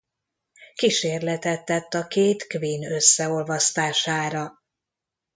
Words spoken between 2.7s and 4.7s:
összeolvasztására.